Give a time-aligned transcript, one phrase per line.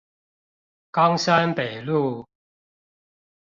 [0.93, 2.25] 岡山北路